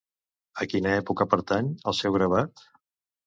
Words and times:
A 0.63 0.65
quina 0.69 0.93
època 1.01 1.27
pertany 1.33 1.69
el 1.91 1.97
seu 1.99 2.17
gravat? 2.17 2.65